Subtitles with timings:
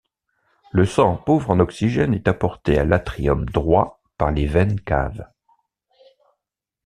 [0.71, 5.27] Le sang pauvre en oxygène est apporté à l'atrium droit par les veines caves.